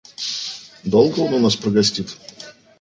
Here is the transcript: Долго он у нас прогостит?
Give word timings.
Долго 0.83 1.19
он 1.19 1.35
у 1.35 1.37
нас 1.39 1.55
прогостит? 1.55 2.17